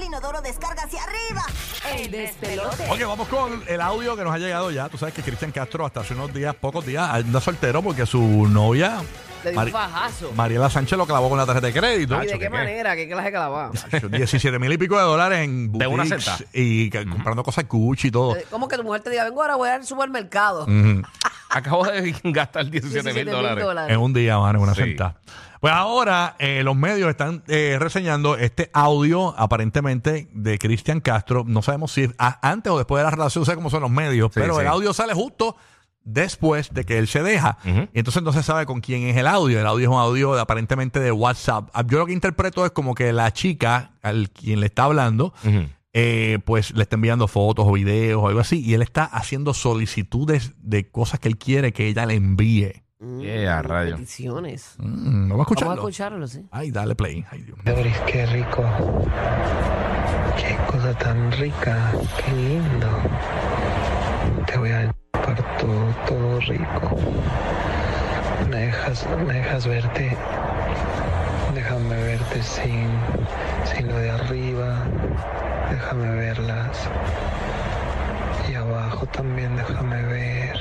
[0.00, 1.42] el inodoro descarga hacia arriba.
[1.96, 2.84] El despelote.
[2.90, 4.88] Oye, vamos con el audio que nos ha llegado ya.
[4.88, 8.20] Tú sabes que Cristian Castro hasta hace unos días, pocos días, anda soltero porque su
[8.48, 9.02] novia,
[9.44, 10.32] Le dio Mari- un fajazo.
[10.34, 12.22] Mariela Sánchez, lo clavó con la tarjeta de crédito.
[12.22, 12.94] ¿Y de qué manera?
[12.96, 13.72] ¿Qué clase de clavado?
[14.10, 16.50] 17 mil y pico de dólares en De una boutiques sentada.
[16.52, 18.36] y que- comprando cosas Gucci y todo.
[18.36, 20.64] Eh, ¿Cómo que tu mujer te diga, vengo ahora, voy al supermercado?
[20.64, 21.02] Ujú.
[21.50, 23.92] Acabo de gastar 17 mil 17.000 dólares.
[23.94, 24.82] En un día, mano, en una Sí.
[24.82, 25.16] sentada.
[25.60, 31.44] Pues ahora eh, los medios están eh, reseñando este audio aparentemente de Cristian Castro.
[31.46, 33.90] No sabemos si a- antes o después de la relación, no sé cómo son los
[33.90, 34.62] medios, Sí, pero sí.
[34.62, 35.56] el audio sale justo
[36.02, 37.58] después de que él se deja.
[37.92, 39.60] Y entonces no se sabe con quién es el audio.
[39.60, 41.68] El audio es un audio de- aparentemente de WhatsApp.
[41.74, 45.34] Ah, Yo lo que interpreto es como que la chica al quien le está hablando,
[45.92, 49.52] eh, pues le está enviando fotos o videos o algo así, y él está haciendo
[49.52, 52.82] solicitudes de cosas que él quiere que ella le envíe.
[53.00, 53.96] Mm, Yeah, rayo.
[53.96, 54.74] Peticiones.
[54.78, 55.70] Mm, ¿No va a escucharlo?
[55.70, 56.46] Vamos a escucharlo, sí.
[56.50, 57.24] Ay, dale play.
[57.30, 57.74] Ay, Dios mío.
[57.74, 58.62] Doris, qué rico.
[60.36, 61.92] Qué cosa tan rica.
[62.24, 62.88] Qué lindo.
[64.46, 66.96] Te voy a chupar todo, todo rico.
[68.50, 70.16] Me dejas, me dejas verte.
[71.54, 72.88] Déjame verte sin,
[73.64, 74.84] sin lo de arriba.
[75.70, 76.86] Déjame verlas.
[78.50, 80.60] Y abajo también déjame ver.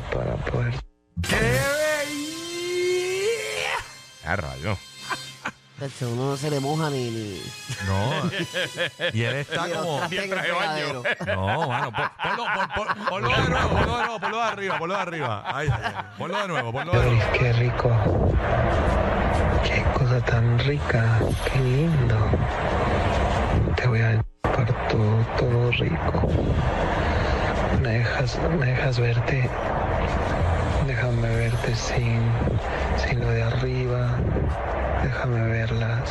[0.00, 0.74] Para poder
[4.24, 4.76] Ah, rayo.
[6.00, 7.10] Uno no se le moja ni...
[7.10, 7.42] ni
[7.86, 8.30] No.
[9.12, 10.00] Y él está como.
[10.00, 11.92] No, mano.
[11.92, 15.00] pon- Ponlo, pon- pon- ponlo de nuevo, ponlo de nuevo, ponlo de arriba, ponlo de
[15.00, 15.42] arriba.
[15.46, 16.04] Ay, ay, ay.
[16.18, 17.32] Ponlo de nuevo, ponlo de Doris, nuevo.
[17.38, 17.90] qué rico.
[19.64, 21.18] Qué cosa tan rica.
[21.52, 22.30] Qué lindo.
[23.76, 26.28] Te voy a chupar todo, todo rico.
[27.82, 29.50] Me dejas, me dejas verte.
[30.86, 32.22] Déjame verte sin,
[32.96, 34.10] sin lo de arriba.
[35.02, 36.10] Déjame verlas.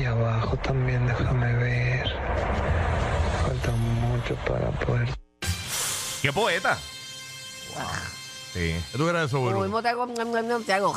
[0.00, 2.10] Y abajo también déjame ver.
[3.42, 5.08] Falta mucho para poder
[6.24, 6.78] ¡Qué poeta!
[8.54, 8.74] Sí.
[8.90, 10.06] ¿Qué tú crees eso, Como mismo te hago...
[10.64, 10.94] Te hago...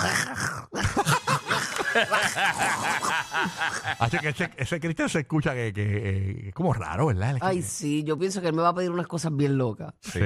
[3.99, 7.35] Así que ese, ese Cristian se escucha que, que eh, es como raro, ¿verdad?
[7.41, 9.93] Ay, sí, yo pienso que él me va a pedir unas cosas bien locas.
[10.01, 10.19] Sí.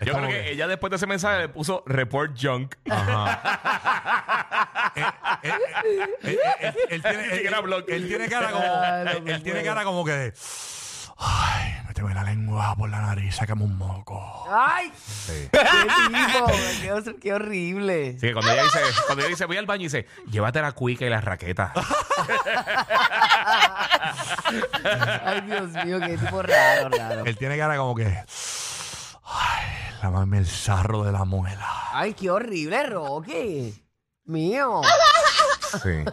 [0.00, 2.74] Yo creo que ella después de ese mensaje le puso report junk.
[2.90, 3.40] Ajá.
[4.96, 5.02] Eh,
[5.42, 8.64] eh, eh, él tiene- él- él cara como.
[8.64, 9.64] Él- tiene puedo.
[9.74, 10.32] cara como que de.
[11.18, 14.46] Ay, méteme la lengua por la nariz, sácame un moco.
[14.50, 14.90] ¡Ay!
[14.96, 15.48] Sí.
[15.52, 15.58] ¡Qué
[16.08, 16.46] tipo!
[16.80, 18.16] ¡Qué, hor- qué horrible!
[18.20, 21.10] Que cuando ella dice, cuando ella dice, voy al baño, dice, llévate la cuica y
[21.10, 21.72] la raqueta.
[25.24, 27.24] Ay, Dios mío, qué tipo raro, raro.
[27.24, 28.22] Él tiene cara como que.
[29.96, 31.68] Ay, lávame el sarro de la muela.
[31.92, 33.84] Ay, qué horrible, Rocky.
[34.24, 34.80] Mío.
[35.82, 36.04] Sí.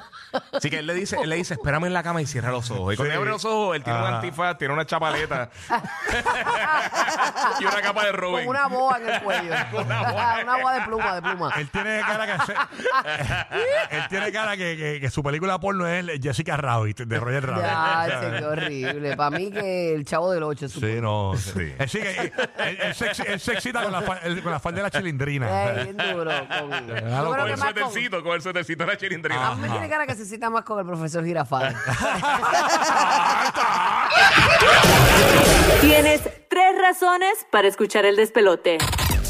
[0.51, 2.69] Así que él le dice, él le dice, espérame en la cama y cierra los
[2.71, 2.93] ojos.
[2.93, 3.17] Y cuando Sí.
[3.17, 4.15] abre los ojos, él tiene un Ajá.
[4.15, 5.49] antifaz, tiene una chapaleta
[7.59, 8.45] y una capa de Robin.
[8.45, 9.53] Con una boa en el cuello.
[9.73, 10.39] Una boa.
[10.43, 11.51] una boa de pluma, de pluma.
[11.57, 12.45] Él tiene cara que.
[12.45, 12.53] se-
[13.95, 17.63] él tiene cara que, que- que su película porno es Jessica Rabbit, de Roger Rabbit.
[17.63, 19.17] Ya, che, qué horrible.
[19.17, 20.79] Para mí que el chavo del 8 es su...
[20.79, 21.33] Sí, no.
[21.37, 21.73] Sí.
[21.77, 22.33] Él, sigue, él,
[22.81, 25.71] él se, él se excita con la, fa- él- con la falda de la chilindrina.
[25.71, 26.31] Bien duro.
[26.47, 26.87] Con...
[26.87, 27.83] Yo creo Con que el más con...
[27.83, 29.55] suétercito, con el suétercito de la A chilindrina.
[29.55, 31.75] mí me tiene cara que se cita más con el profesor Girafal.
[35.81, 38.77] Tienes tres razones para escuchar el despelote.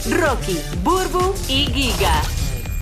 [0.09, 2.21] Rocky, Burbu y Giga.